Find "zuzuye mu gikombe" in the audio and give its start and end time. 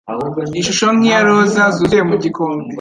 1.75-2.67